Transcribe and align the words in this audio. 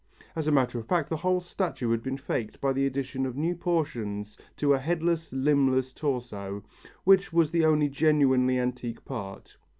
As 0.35 0.47
a 0.47 0.51
matter 0.51 0.79
of 0.79 0.87
fact, 0.87 1.09
the 1.11 1.17
whole 1.17 1.41
statue 1.41 1.91
had 1.91 2.01
been 2.01 2.17
faked 2.17 2.59
by 2.59 2.73
the 2.73 2.87
addition 2.87 3.23
of 3.27 3.37
new 3.37 3.55
portions 3.55 4.35
to 4.57 4.73
a 4.73 4.79
headless, 4.79 5.31
limbless 5.31 5.93
torso, 5.93 6.63
which 7.03 7.31
was 7.31 7.51
the 7.51 7.65
only 7.65 7.87
genuinely 7.87 8.57
antique 8.57 9.05
part. 9.05 9.57